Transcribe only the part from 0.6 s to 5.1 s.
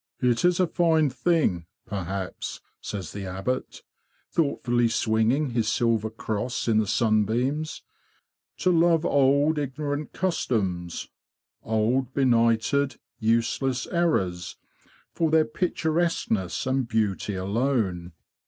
fine thing, perhaps,'' says the Abbot, thoughtfully